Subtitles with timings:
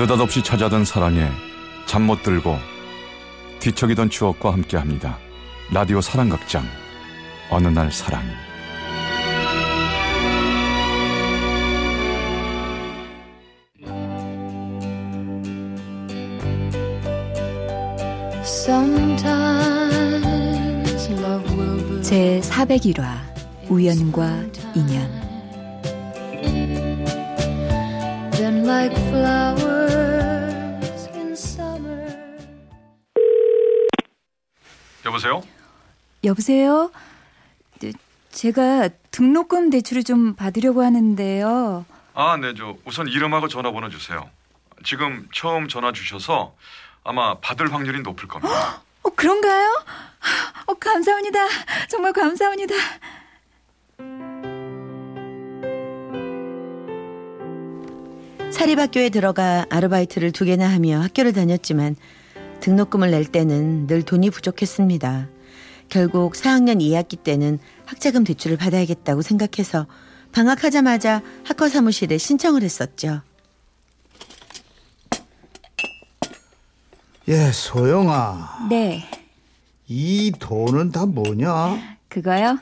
[0.00, 1.28] 느닷없이 찾아든 사랑에
[1.84, 2.56] 잠 못 들고
[3.58, 5.18] 뒤척이던 추억과 함께합니다.
[5.74, 6.64] 라디오 사랑극장.
[7.50, 8.22] 어느 날 사랑.
[22.02, 23.04] 제 401화
[23.68, 24.44] 우연과
[24.74, 25.30] 인연
[35.20, 35.42] 여보세요?
[36.24, 36.90] 여보세요?
[37.80, 37.92] 네,
[38.30, 41.84] 제가 등록금 대출을 좀 받으려고 하는데요.
[42.14, 44.28] 아, 네, 저 우선 이름하고 전화번호 주세요.
[44.84, 46.54] 지금 처음 전화 주셔서
[47.04, 48.82] 아마 받을 확률이 높을 겁니다.
[49.02, 49.84] 어, 그런가요?
[50.66, 51.38] 어, 감사합니다.
[51.88, 52.74] 정말 감사합니다.
[58.50, 61.96] 사립학교에 들어가 아르바이트를 두 개나 하며 학교를 다녔지만
[62.60, 65.28] 등록금을 낼 때는 늘 돈이 부족했습니다.
[65.88, 69.86] 결국 4학년 2학기 때는 학자금 대출을 받아야겠다고 생각해서
[70.32, 73.22] 방학하자마자 학과 사무실에 신청을 했었죠.
[77.28, 78.68] 예, 소영아.
[78.70, 79.08] 네.
[79.86, 81.98] 이 돈은 다 뭐냐?
[82.08, 82.58] 그거요?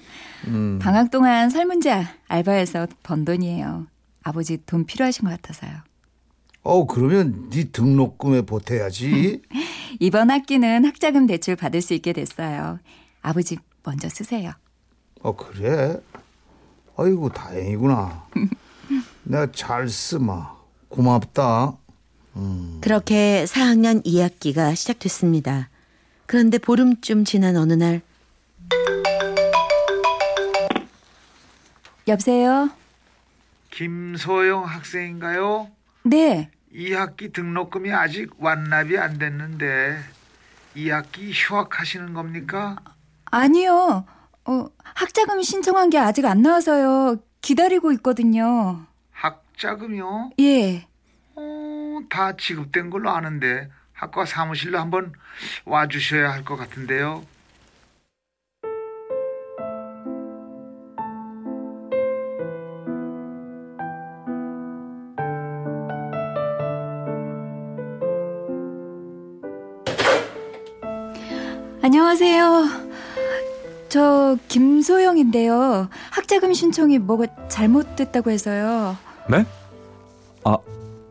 [0.46, 0.78] 음.
[0.80, 3.86] 방학 동안 설문자 알바해서 번 돈이에요.
[4.22, 5.87] 아버지 돈 필요하신 것 같아서요.
[6.62, 9.42] 어, 그러면 네 등록금에 보태야지.
[10.00, 12.78] 이번 학기는 학자금 대출 받을 수 있게 됐어요.
[13.22, 14.52] 아버지 먼저 쓰세요.
[15.22, 15.96] 어, 그래?
[16.96, 18.26] 아이고, 다행이구나.
[19.24, 20.56] 내가 잘 쓰마.
[20.88, 21.76] 고맙다.
[22.36, 22.78] 음.
[22.80, 25.70] 그렇게 4학년 2학기가 시작됐습니다.
[26.26, 28.02] 그런데 보름쯤 지난 어느 날
[32.06, 32.70] 여보세요?
[33.70, 35.68] 김소영 학생인가요?
[36.02, 36.50] 네.
[36.74, 39.98] 2학기 등록금이 아직 완납이 안 됐는데
[40.76, 42.76] 2학기 휴학하시는 겁니까?
[43.26, 44.04] 아니요.
[44.44, 47.16] 어, 학자금 신청한 게 아직 안 나와서요.
[47.40, 48.86] 기다리고 있거든요.
[49.12, 50.30] 학자금이요?
[50.40, 50.86] 예.
[51.34, 55.12] 어, 다 지급된 걸로 아는데 학과 사무실로 한번
[55.64, 57.24] 와주셔야 할 것 같은데요.
[72.08, 72.64] 안녕하세요.
[73.90, 75.90] 저 김소영인데요.
[76.08, 78.96] 학자금 신청이 뭐가 잘못됐다고 해서요.
[79.28, 79.44] 네?
[80.42, 80.56] 아,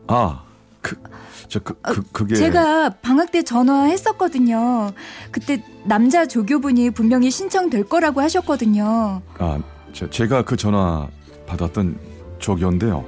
[0.08, 0.42] 아,
[0.80, 1.00] 그,
[1.46, 2.34] 저, 그, 그, 그게.
[2.34, 4.90] 제가 방학 때 전화했었거든요.
[5.30, 9.22] 그때 남자 조교분이 분명히 신청될 거라고 하셨거든요.
[9.38, 9.58] 아,
[9.92, 11.06] 저, 제가 그 전화
[11.46, 11.96] 받았던
[12.40, 13.04] 조교인데요.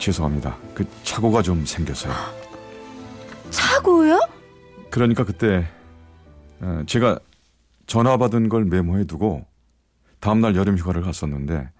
[0.00, 0.56] 죄송합니다.
[0.74, 2.12] 그 착오가 좀 생겼어요.
[3.50, 4.18] 착오요?
[4.90, 5.77] 그러니까 그때 어,
[6.86, 7.18] 제가
[7.86, 9.46] 전화 받은 걸 메모해 두고
[10.20, 11.70] 다음날 여름 휴가를 갔었는데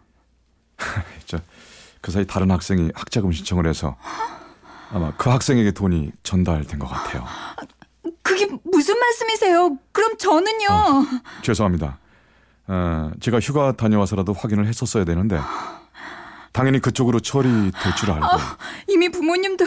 [2.00, 3.96] 그 사이 다른 학생이 학자금 신청을 해서
[4.90, 7.24] 아마 그 학생에게 돈이 전달된 것 같아요.
[8.22, 9.76] 그게 무슨 말씀이세요?
[9.92, 10.66] 그럼 저는요?
[10.70, 11.04] 어,
[11.42, 11.98] 죄송합니다.
[12.68, 15.40] 어, 제가 휴가 다녀와서라도 확인을 했었어야 되는데
[16.52, 18.26] 당연히 그쪽으로 처리될 줄 알고.
[18.26, 18.56] 아,
[18.86, 19.64] 이미 부모님도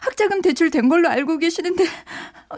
[0.00, 1.84] 학자금 대출된 걸로 알고 계시는데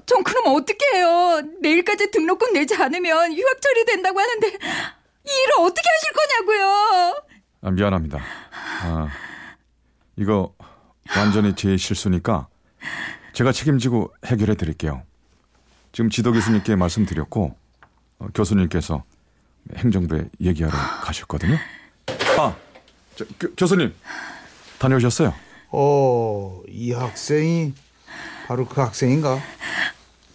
[0.04, 1.40] 전 그럼 어떻게 해요?
[1.60, 4.50] 내일까지 등록금 내지 않으면 유학 처리된다고 하는데 이
[5.30, 7.24] 일을 어떻게 하실 거냐고요?
[7.62, 8.20] 아, 미안합니다.
[8.82, 9.08] 아,
[10.16, 10.54] 이거
[11.16, 12.48] 완전히 제 실수니까
[13.32, 15.02] 제가 책임지고 해결해 드릴게요.
[15.92, 17.56] 지금 지도 교수님께 말씀드렸고
[18.18, 19.04] 어, 교수님께서
[19.76, 21.56] 행정부에 얘기하러 가셨거든요.
[22.38, 22.56] 아,
[23.16, 23.94] 저, 교, 교수님
[24.78, 25.34] 다녀오셨어요?
[25.70, 27.74] 어, 이 학생이
[28.46, 29.40] 바로 그 학생인가?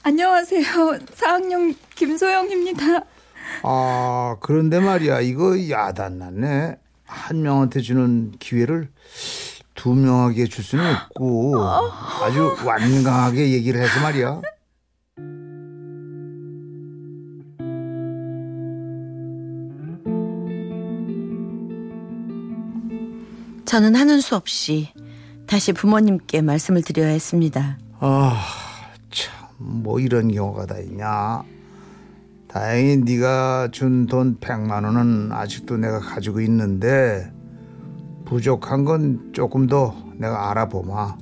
[0.04, 0.64] 안녕하세요.
[1.16, 3.06] 4학년 김소영입니다.
[3.64, 5.22] 아, 그런데 말이야.
[5.22, 6.76] 이거 야단났네.
[7.06, 8.90] 한 명한테 주는 기회를
[9.76, 14.42] 두 명에게 줄 수는 없고 아주 완강하게 얘기를 해서 말이야.
[23.66, 24.90] 저는 하는 수 없이
[25.48, 27.78] 다시 부모님께 말씀을 드려야 했습니다.
[28.04, 28.36] 아,
[29.12, 31.44] 참, 뭐 이런 경우가 다 있냐.
[32.48, 37.32] 다행히 네가 준 돈 100만 원은 아직도 내가 가지고 있는데
[38.26, 41.16] 부족한 건 조금 더 내가 알아보마.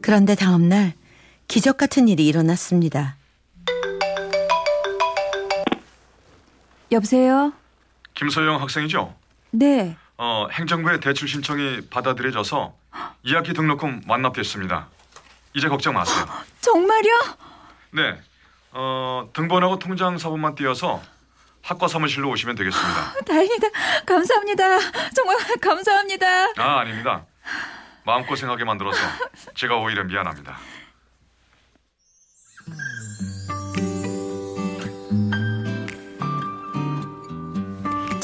[0.00, 0.92] 그런데 다음 날
[1.48, 3.16] 기적 같은 일이 일어났습니다.
[6.92, 7.52] 여보세요?
[8.14, 9.14] 김소영 학생이죠?
[9.52, 9.96] 네.
[10.22, 12.74] 어, 행정부의 대출 신청이 받아들여져서
[13.24, 14.88] 2학기 등록금 완납됐습니다.
[15.54, 16.26] 이제 걱정 마세요.
[16.60, 17.10] 정말요?
[17.92, 18.20] 네,
[18.72, 21.00] 어, 등본하고 통장 사본만 띄어서
[21.62, 23.14] 학과 사무실로 오시면 되겠습니다.
[23.26, 23.68] 다행이다.
[24.04, 24.64] 감사합니다.
[25.16, 26.26] 정말 감사합니다.
[26.58, 27.24] 아, 아닙니다.
[28.04, 28.98] 마음고생하게 만들어서
[29.54, 30.58] 제가 오히려 미안합니다.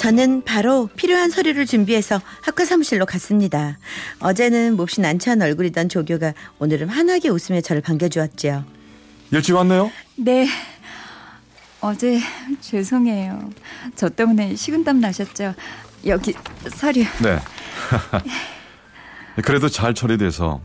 [0.06, 3.76] 저는 바로 필요한 서류를 준비해서 학과 사무실로 갔습니다.
[4.20, 8.64] 어제는 몹시 난처한 얼굴이던 조교가 오늘은 환하게 웃으며 저를 반겨주었지요.
[9.32, 9.90] 일찍 왔네요?
[10.14, 10.46] 네.
[11.80, 12.20] 어제
[12.60, 13.50] 죄송해요.
[13.96, 15.54] 저 때문에 식은땀 나셨죠?
[16.06, 16.34] 여기
[16.72, 17.02] 서류.
[17.20, 17.40] 네.
[19.42, 20.60] 그래도 잘 처리돼서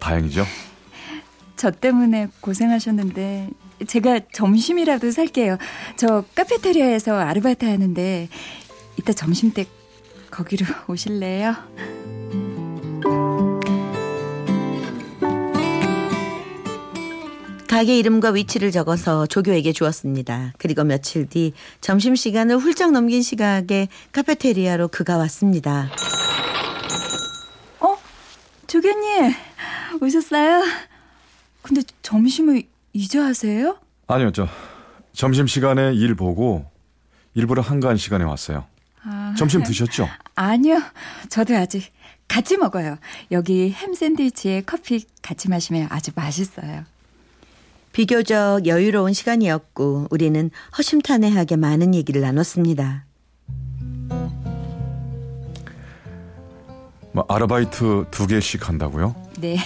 [0.00, 0.46] 다행이죠.
[1.56, 3.50] 저 때문에 고생하셨는데
[3.86, 5.58] 제가 점심이라도 살게요.
[5.96, 8.28] 저 카페테리아에서 아르바이트 하는데
[8.96, 9.66] 이따 점심 때
[10.30, 11.54] 거기로 오실래요?
[17.68, 20.52] 가게 이름과 위치를 적어서 조교에게 주었습니다.
[20.56, 25.90] 그리고 며칠 뒤 점심 시간을 훌쩍 넘긴 시각에 카페테리아로 그가 왔습니다.
[27.80, 27.96] 어?
[28.66, 29.32] 조교님
[30.00, 30.62] 오셨어요?
[31.60, 32.62] 근데 점심을
[32.94, 33.76] 이제 하세요?
[34.06, 34.48] 아니요, 저
[35.12, 36.64] 점심 시간에 일 보고
[37.34, 38.64] 일부러 한가한 시간에 왔어요.
[39.36, 40.08] 아, 점심 드셨죠?
[40.34, 40.82] 아니요.
[41.28, 41.92] 저도 아직
[42.26, 42.96] 같이 먹어요.
[43.30, 46.84] 여기 햄 샌드위치에 커피 같이 마시면 아주 맛있어요.
[47.92, 53.04] 비교적 여유로운 시간이었고 우리는 허심탄회하게 많은 얘기를 나눴습니다.
[57.12, 59.14] 뭐 아르바이트 두 개씩 한다고요?
[59.40, 59.56] 네.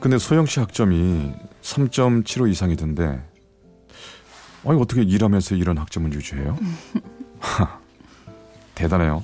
[0.00, 1.32] 근데 소영 씨 학점이
[1.62, 3.22] 3.75 이상이던데
[4.66, 6.58] 아니 어떻게 일하면서 이런 학점을 유지해요?
[8.80, 9.22] 대단해요.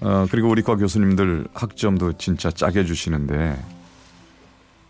[0.00, 3.58] 어, 그리고 우리 과 교수님들 학점도 진짜 짜게 주시는데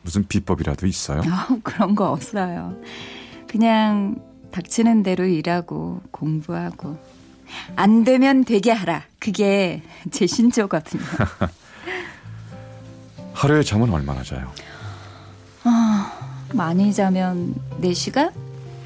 [0.02, 1.20] 무슨 비법이라도 있어요?
[1.20, 2.76] 어, 그런 거 없어요.
[3.49, 4.17] 그냥
[4.50, 6.99] 닥치는 대로 일하고 공부하고
[7.76, 9.05] 안 되면 되게 하라.
[9.19, 11.02] 그게 제 신조거든요.
[13.34, 14.52] 하루에 잠은 얼마나 자요?
[16.52, 18.32] 많이 자면 4시간?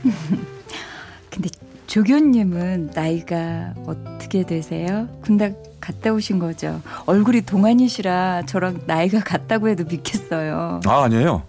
[1.30, 1.48] 근데
[1.94, 5.06] 조교님은 나이가 어떻게 되세요?
[5.22, 6.82] 군대 갔다 오신 거죠?
[7.06, 10.80] 얼굴이 동안이시라 저랑 나이가 같다고 해도 믿겠어요.
[10.86, 11.44] 아 아니에요.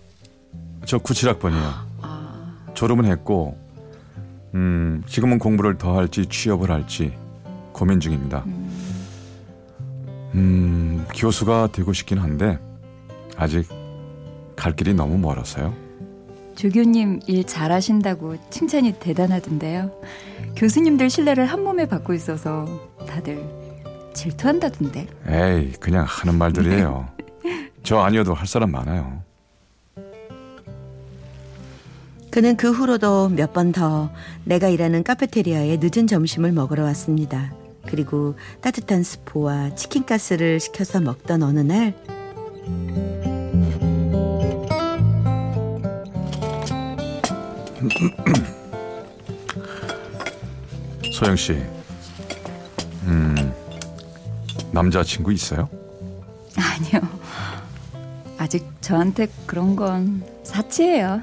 [0.85, 1.73] 저 97학번이에요.
[2.03, 3.57] 아, 졸업은 했고
[4.53, 7.17] 음, 지금은 공부를 더 할지 취업을 할지
[7.73, 8.43] 고민 중입니다.
[10.35, 12.59] 음, 교수가 되고 싶긴 한데
[13.35, 13.67] 아직
[14.55, 15.84] 갈 길이 너무 멀어서요.
[16.55, 19.91] 조교님 일 잘하신다고 칭찬이 대단하던데요.
[20.55, 22.65] 교수님들 신뢰를 한 몸에 받고 있어서
[23.07, 23.43] 다들
[24.13, 25.07] 질투한다던데.
[25.27, 27.07] 에이, 그냥 하는 말들이에요.
[27.83, 29.21] 저 아니어도 할 사람 많아요.
[32.31, 34.09] 그는 그 후로도 몇 번 더
[34.43, 37.53] 내가 일하는 카페테리아에 늦은 점심을 먹으러 왔습니다.
[37.87, 41.93] 그리고 따뜻한 스프와 치킨가스를 시켜서 먹던 어느 날
[51.13, 51.53] 소영 씨,
[53.03, 53.53] 음,
[54.71, 55.69] 남자친구 있어요?
[56.57, 57.01] 아니요.
[58.37, 61.21] 아직 저한테 그런 건 사치예요.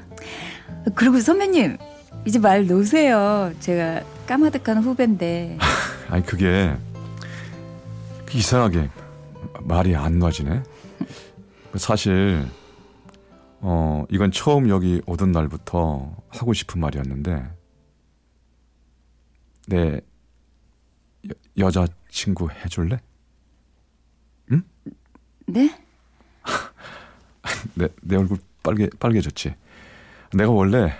[0.95, 1.77] 그리고 선배님,
[2.25, 3.51] 이제 말 놓으세요.
[3.59, 5.57] 제가 까마득한 후배인데.
[6.09, 6.75] 아니 그게
[8.33, 8.89] 이상하게
[9.61, 10.63] 말이 안 놔지네.
[11.75, 12.45] 사실
[13.65, 17.49] 어 이건 처음 여기 오던 날부터 하고 싶은 말이었는데
[19.67, 20.01] 내
[21.29, 22.99] 여, 여자친구 해줄래?
[25.45, 25.69] 네?
[27.75, 29.55] 내, 내 얼굴 빨개 빨개졌지.
[30.33, 30.93] 내가 원래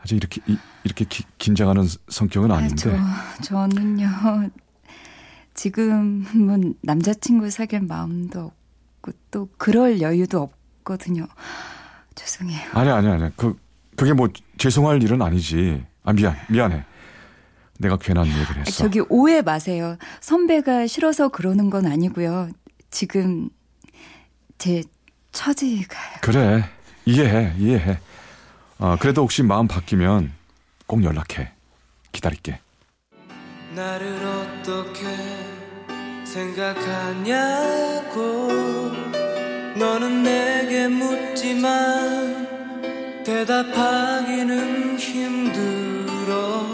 [0.00, 2.96] 아주 이렇게 이, 이렇게 기, 긴장하는 성격은 아닌데.
[2.98, 4.50] 아, 저, 저는요.
[5.54, 8.52] 지금은 남자친구 사귈 마음도
[9.00, 10.52] 없고 또 그럴 여유도 없
[10.86, 11.26] 거든요.
[12.14, 12.70] 죄송해요.
[12.72, 13.58] 아니 아니 아니 그
[13.96, 15.84] 그게 뭐 죄송할 일은 아니지.
[16.04, 16.84] 아 미안 미안해.
[17.78, 18.70] 내가 괜한 얘기를 했어.
[18.70, 19.98] 저기 오해 마세요.
[20.22, 22.48] 선배가 싫어서 그러는 건 아니고요.
[22.90, 23.50] 지금
[24.56, 24.82] 제
[25.32, 26.20] 처지가요.
[26.22, 26.64] 그래
[27.04, 27.98] 이해해 이해해.
[28.78, 30.32] 어 그래도 혹시 마음 바뀌면
[30.86, 31.52] 꼭 연락해.
[32.12, 32.60] 기다릴게.
[33.74, 35.04] 나를 어떻게
[36.24, 38.16] 생각하냐고
[39.78, 42.46] 너는 내게 묻지만
[43.24, 46.64] 대답하기는 힘들어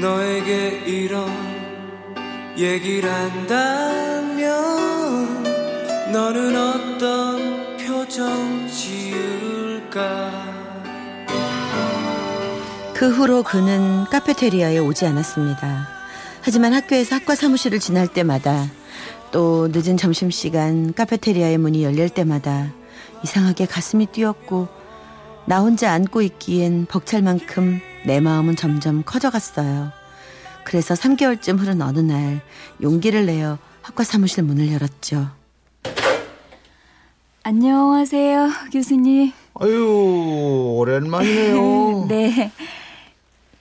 [0.00, 1.28] 너에게 이런
[2.56, 4.50] 얘기를 한다면
[6.12, 10.30] 너는 어떤 표정 지을까
[12.94, 15.88] 그 후로 그는 카페테리아에 오지 않았습니다.
[16.42, 18.66] 하지만 학교에서 학과 사무실을 지날 때마다
[19.32, 22.72] 또 늦은 점심시간 카페테리아의 문이 열릴 때마다
[23.22, 24.68] 이상하게 가슴이 뛰었고
[25.46, 29.92] 나 혼자 안고 있기엔 벅찰 만큼 내 마음은 점점 커져갔어요.
[30.64, 32.40] 그래서 3개월쯤 흐른 어느 날
[32.82, 35.28] 용기를 내어 학과 사무실 문을 열었죠.
[37.42, 39.32] 안녕하세요, 교수님.
[39.54, 42.06] 아유 오랜만이네요.
[42.08, 42.52] 네.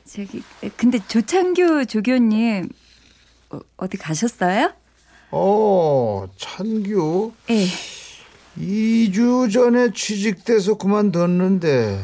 [0.05, 0.43] 저기
[0.75, 2.69] 근데 조창규 조교님
[3.51, 4.73] 어, 어디 가셨어요?
[5.31, 7.65] 어 찬규 예.
[8.57, 12.03] 2주 전에 취직돼서 그만뒀는데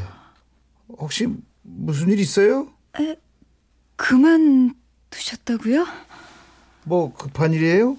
[0.97, 1.27] 혹시
[1.63, 2.67] 무슨 일 있어요?
[3.95, 4.73] 그만
[5.09, 5.85] 두셨다고요?
[6.83, 7.97] 뭐 급한 일이에요?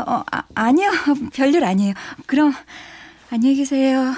[0.00, 0.90] 어, 아, 아니요.
[1.32, 1.94] 별일 아니에요.
[2.26, 2.52] 그럼
[3.30, 4.14] 안녕히 계세요.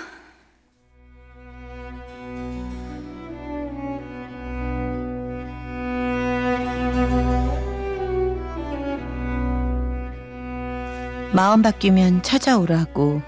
[11.40, 13.22] 마음 바뀌면 찾아오라고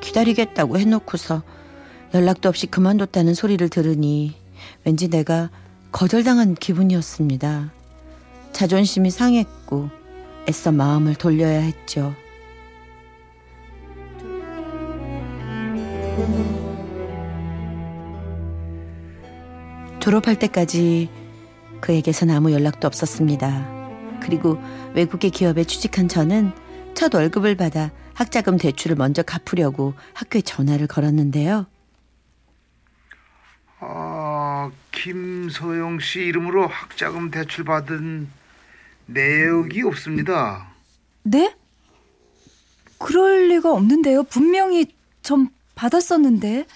[0.00, 1.44] 기다리겠다고 해놓고서
[2.12, 4.34] 연락도 없이 그만뒀다는 소리를 들으니
[4.84, 5.48] 왠지 내가
[5.92, 7.70] 거절당한 기분이었습니다.
[8.52, 9.88] 자존심이 상했고
[10.48, 12.12] 애써 마음을 돌려야 했죠.
[20.00, 21.08] 졸업할 때까지
[21.80, 24.18] 그에게선 아무 연락도 없었습니다.
[24.22, 24.58] 그리고
[24.94, 26.50] 외국의 기업에 취직한 저는
[26.98, 31.66] 첫 월급을 받아 학자금 대출을 먼저 갚으려고 학교에 전화를 걸었는데요.
[33.78, 38.28] 아, 김소영 씨 이름으로 학자금 대출 받은
[39.06, 40.72] 내역이 없습니다.
[41.22, 41.54] 네?
[42.98, 44.24] 그럴 리가 없는데요.
[44.24, 46.66] 분명히 전 받았었는데.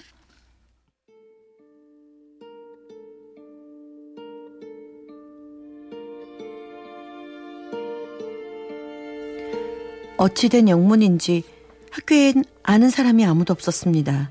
[10.26, 11.42] 어찌된 영문인지
[11.90, 14.30] 학교엔 아는 사람이 아무도 없었습니다.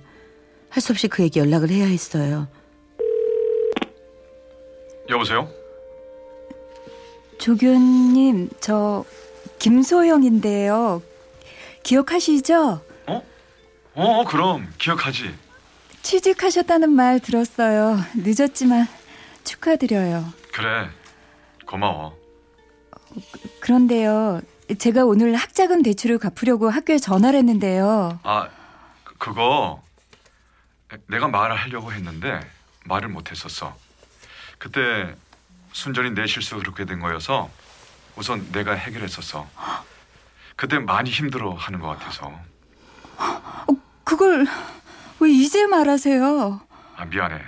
[0.70, 2.48] 할 수 없이 그에게 연락을 해야 했어요.
[5.10, 5.50] 여보세요?
[7.40, 9.04] 조교님, 저
[9.60, 11.02] 김소영인데요.
[11.84, 12.82] 기억하시죠?
[13.08, 13.24] 어?
[13.96, 15.34] 어, 그럼 기억하지.
[16.04, 17.98] 취직하셨다는 말 들었어요.
[18.16, 18.88] 늦었지만
[19.44, 20.24] 축하드려요.
[20.54, 20.88] 그래.
[21.68, 22.16] 고마워.
[23.60, 24.40] 그런데요.
[24.78, 28.20] 제가 오늘 학자금 대출을 갚으려고 학교에 전화를 했는데요.
[28.24, 28.48] 아,
[29.04, 29.84] 그- 그거
[31.08, 32.40] 내가 말을 하려고 했는데
[32.86, 33.76] 말을 못 했었어.
[34.58, 35.16] 그때
[35.74, 37.50] 순전히 내 실수로 그렇게 된 거여서
[38.16, 39.48] 우선 내가 해결했었어.
[40.56, 42.32] 그때 많이 힘들어 하는 것 같아서.
[44.04, 44.46] 그걸
[45.20, 46.62] 왜 이제 말하세요?
[46.98, 47.40] 아, 미안해.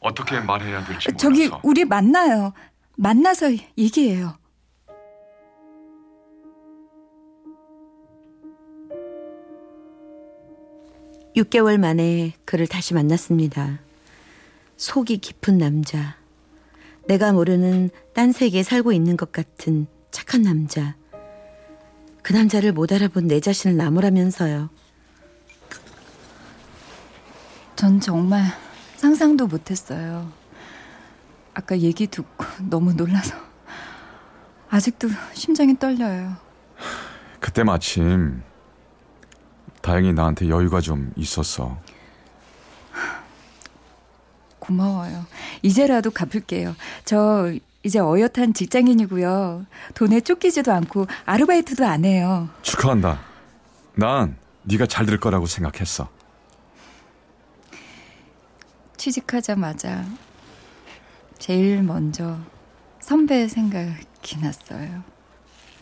[0.00, 1.16] 어떻게 말해야 될지 몰라서.
[1.18, 2.52] 저기 우리 만나요.
[2.96, 4.38] 만나서 얘기해요.
[11.36, 13.78] 육 개월 만에 그를 다시 만났습니다.
[14.78, 16.16] 속이 깊은 남자.
[17.08, 20.96] 내가 모르는 딴 세계에 살고 있는 것 같은 착한 남자.
[22.22, 24.70] 그 남자를 못 알아본 내 자신을 나무라면서요.
[27.76, 28.42] 전 정말
[28.96, 30.32] 상상도 못했어요.
[31.52, 33.36] 아까 얘기 듣고 너무 놀라서
[34.70, 36.34] 아직도 심장이 떨려요.
[37.40, 38.42] 그때 마침
[39.86, 41.80] 다행히 나한테 여유가 좀 있었어.
[44.58, 45.24] 고마워요.
[45.62, 46.74] 이제라도 갚을게요.
[47.04, 49.64] 저 이제 어엿한 직장인이고요.
[49.94, 52.48] 돈에 쫓기지도 않고 아르바이트도 안 해요.
[52.62, 53.20] 축하한다.
[53.94, 56.08] 난 네가 잘 될 거라고 생각했어.
[58.96, 60.04] 취직하자마자
[61.38, 62.36] 제일 먼저
[62.98, 65.04] 선배 생각이 났어요.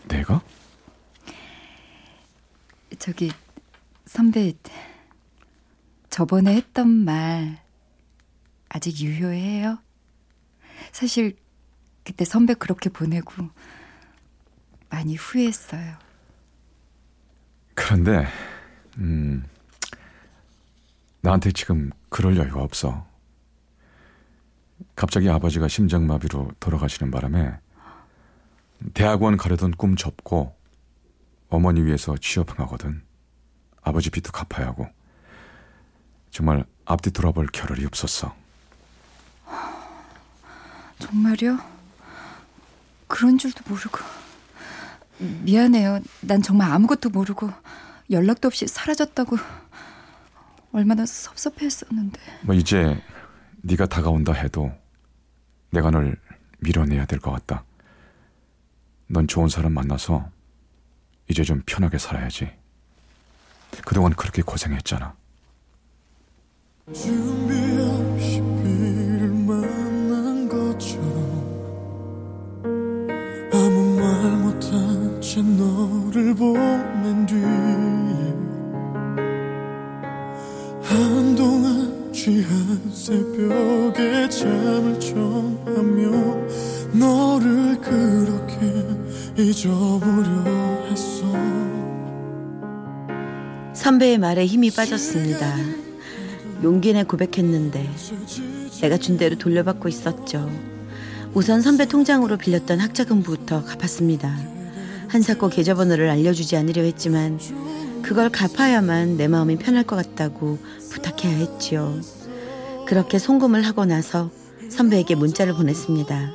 [0.08, 0.42] 내가?
[2.98, 3.32] 저기
[4.06, 4.52] 선배
[6.10, 7.58] 저번에 했던 말
[8.68, 9.78] 아직 유효해요?
[10.92, 11.36] 사실
[12.04, 13.48] 그때 선배 그렇게 보내고
[14.90, 15.96] 많이 후회했어요.
[17.74, 18.26] 그런데
[18.98, 19.44] 음
[21.20, 23.06] 나한테 지금 그럴 여유가 없어.
[24.94, 27.58] 갑자기 아버지가 심장마비로 돌아가시는 바람에
[28.92, 30.54] 대학원 가려던 꿈 접고
[31.48, 33.02] 어머니 위해서 취업하거든.
[33.84, 34.88] 아버지 빚도 갚아야 하고
[36.30, 38.34] 정말 앞뒤 돌아볼 겨를이 없었어.
[40.98, 41.58] 정말요?
[43.06, 43.98] 그런 줄도 모르고
[45.18, 46.00] 미안해요.
[46.22, 47.50] 난 정말 아무것도 모르고
[48.10, 49.36] 연락도 없이 사라졌다고
[50.72, 52.20] 얼마나 섭섭했었는데.
[52.42, 53.00] 뭐 이제
[53.62, 54.72] 네가 다가온다 해도
[55.70, 56.16] 내가 널
[56.60, 57.64] 밀어내야 될 것 같다.
[59.06, 60.28] 넌 좋은 사람 만나서
[61.28, 62.50] 이제 좀 편하게 살아야지.
[63.84, 65.14] 그동안 그렇게 고생했잖아.
[80.82, 86.10] 한동안 취한 새벽에 잠을 청하며
[86.92, 90.73] 너를 그렇게 잊어보려
[93.84, 95.56] 선배의 말에 힘이 빠졌습니다.
[96.62, 97.86] 용기 내 고백했는데
[98.80, 100.50] 내가 준 대로 돌려받고 있었죠.
[101.34, 104.38] 우선 선배 통장으로 빌렸던 학자금부터 갚았습니다.
[105.08, 107.38] 한사코 계좌번호를 알려주지 않으려 했지만
[108.00, 110.58] 그걸 갚아야만 내 마음이 편할 것 같다고
[110.90, 112.00] 부탁해야 했지요.
[112.86, 114.30] 그렇게 송금을 하고 나서
[114.70, 116.32] 선배에게 문자를 보냈습니다.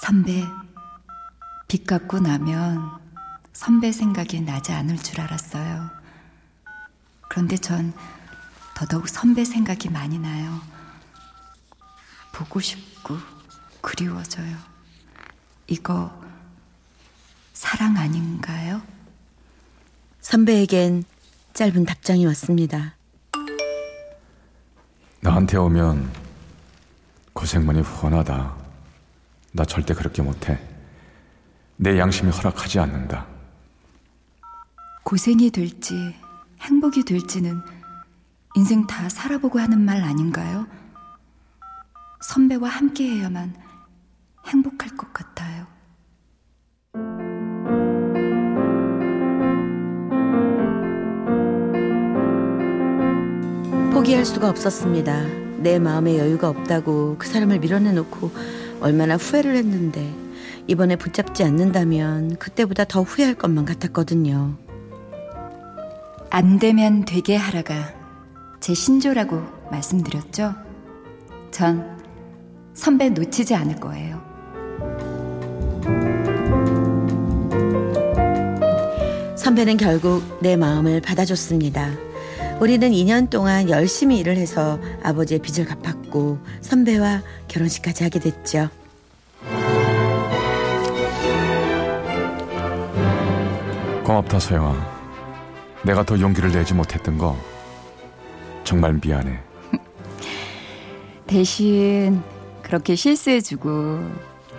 [0.00, 0.42] 선배,
[1.68, 3.01] 빚 갚고 나면
[3.52, 5.90] 선배 생각이 나지 않을 줄 알았어요.
[7.28, 7.92] 그런데 전
[8.74, 10.60] 더더욱 선배 생각이 많이 나요.
[12.32, 13.16] 보고 싶고
[13.80, 14.56] 그리워져요.
[15.66, 16.12] 이거
[17.52, 18.82] 사랑 아닌가요?
[20.20, 21.04] 선배에겐
[21.52, 22.94] 짧은 답장이 왔습니다.
[25.20, 26.10] 나한테 오면
[27.34, 28.56] 고생만이 훤하다.
[29.52, 30.58] 나 절대 그렇게 못해.
[31.76, 33.31] 내 양심이 허락하지 않는다.
[35.12, 36.14] 고생이 될지
[36.62, 37.60] 행복이 될지는
[38.54, 40.66] 인생 다 살아보고 하는 말 아닌가요?
[42.22, 43.54] 선배와 함께 해야만
[44.46, 45.66] 행복할 것 같아요.
[53.92, 55.26] 포기할 수가 없었습니다.
[55.58, 58.30] 내 마음에 여유가 없다고 그 사람을 밀어내놓고
[58.80, 60.10] 얼마나 후회를 했는데
[60.68, 64.61] 이번에 붙잡지 않는다면 그때보다 더 후회할 것만 같았거든요.
[66.34, 67.92] 안 되면 되게 하라가
[68.58, 70.54] 제 신조라고 말씀드렸죠?
[71.50, 72.02] 전
[72.72, 74.18] 선배 놓치지 않을 거예요.
[79.36, 81.90] 선배는 결국 내 마음을 받아줬습니다.
[82.60, 88.70] 우리는 2년 동안 열심히 일을 해서 아버지의 빚을 갚았고 선배와 결혼식까지 하게 됐죠.
[94.02, 95.01] 고맙다, 소영아.
[95.84, 97.36] 내가 더 용기를 내지 못했던 거
[98.64, 99.38] 정말 미안해.
[101.26, 102.22] 대신
[102.62, 104.10] 그렇게 실수해주고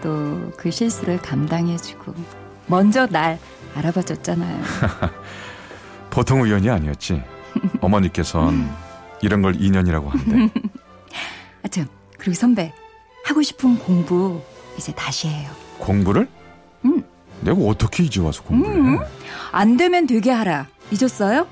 [0.02, 2.14] 또 그 실수를 감당해주고
[2.68, 3.40] 먼저 날
[3.76, 4.62] 알아봐줬잖아요.
[6.10, 7.22] 보통 우연이 아니었지.
[7.82, 8.70] 어머니께선
[9.22, 10.50] 이런 걸 인연이라고 한대.
[11.64, 12.74] 아참 그리고 선배
[13.26, 14.42] 하고 싶은 공부
[14.78, 15.50] 이제 다시 해요.
[15.80, 16.28] 공부를?
[16.86, 17.04] 응.
[17.42, 19.06] 내가 어떻게 이제 와서 공부를 해?
[19.52, 20.68] 안 되면 되게 하라.
[20.92, 21.48] 잊었어요?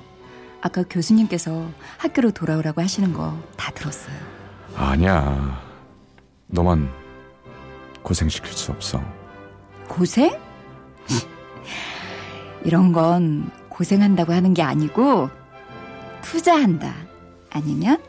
[0.62, 1.67] 아까 교수님께서
[1.98, 4.15] 학교로 돌아오라고 하시는 거 다 들었어요.
[4.76, 5.60] 아니야.
[6.48, 6.89] 너만
[8.04, 9.02] 고생시킬 수 없어.
[9.88, 10.38] 고생?
[12.63, 15.30] 이런 건 고생한다고 하는 게 아니고
[16.22, 16.94] 투자한다.
[17.52, 18.02] 아니면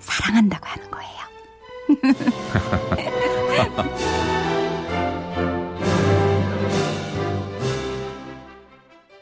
[0.00, 1.18] 사랑한다고 하는 거예요.